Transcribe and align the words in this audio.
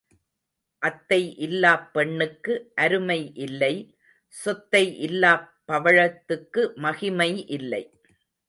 அத்தை 0.81 1.19
இல்லாப் 1.37 1.83
பெண்ணுக்கு 1.93 2.53
அருமை 2.75 3.19
இல்லை 3.37 3.71
சொத்தை 4.33 4.83
இல்லாப் 4.99 5.47
பவழத்துக்கு 5.67 6.63
மகிமை 6.77 7.31
இல்லை. 7.49 7.83